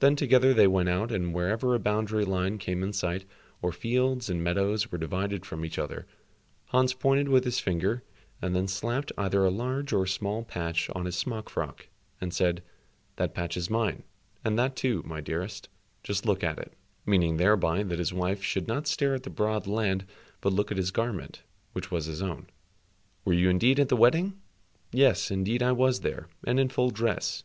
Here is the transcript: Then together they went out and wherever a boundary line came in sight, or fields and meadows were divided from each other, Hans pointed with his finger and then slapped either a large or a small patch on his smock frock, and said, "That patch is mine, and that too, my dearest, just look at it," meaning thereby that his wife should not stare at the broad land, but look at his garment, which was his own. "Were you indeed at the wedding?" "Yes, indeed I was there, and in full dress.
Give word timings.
Then 0.00 0.16
together 0.16 0.52
they 0.52 0.66
went 0.66 0.88
out 0.88 1.12
and 1.12 1.32
wherever 1.32 1.72
a 1.72 1.78
boundary 1.78 2.24
line 2.24 2.58
came 2.58 2.82
in 2.82 2.92
sight, 2.92 3.24
or 3.62 3.70
fields 3.70 4.28
and 4.28 4.42
meadows 4.42 4.90
were 4.90 4.98
divided 4.98 5.46
from 5.46 5.64
each 5.64 5.78
other, 5.78 6.04
Hans 6.70 6.94
pointed 6.94 7.28
with 7.28 7.44
his 7.44 7.60
finger 7.60 8.02
and 8.42 8.56
then 8.56 8.66
slapped 8.66 9.12
either 9.16 9.44
a 9.44 9.52
large 9.52 9.92
or 9.92 10.02
a 10.02 10.08
small 10.08 10.42
patch 10.42 10.90
on 10.96 11.04
his 11.04 11.14
smock 11.14 11.48
frock, 11.48 11.86
and 12.20 12.34
said, 12.34 12.64
"That 13.14 13.34
patch 13.34 13.56
is 13.56 13.70
mine, 13.70 14.02
and 14.44 14.58
that 14.58 14.74
too, 14.74 15.00
my 15.06 15.20
dearest, 15.20 15.68
just 16.02 16.26
look 16.26 16.42
at 16.42 16.58
it," 16.58 16.72
meaning 17.06 17.36
thereby 17.36 17.84
that 17.84 18.00
his 18.00 18.12
wife 18.12 18.42
should 18.42 18.66
not 18.66 18.88
stare 18.88 19.14
at 19.14 19.22
the 19.22 19.30
broad 19.30 19.68
land, 19.68 20.04
but 20.40 20.52
look 20.52 20.72
at 20.72 20.76
his 20.76 20.90
garment, 20.90 21.44
which 21.72 21.88
was 21.88 22.06
his 22.06 22.20
own. 22.20 22.48
"Were 23.24 23.32
you 23.32 23.48
indeed 23.48 23.78
at 23.78 23.90
the 23.90 23.96
wedding?" 23.96 24.40
"Yes, 24.90 25.30
indeed 25.30 25.62
I 25.62 25.70
was 25.70 26.00
there, 26.00 26.26
and 26.44 26.58
in 26.58 26.68
full 26.68 26.90
dress. 26.90 27.44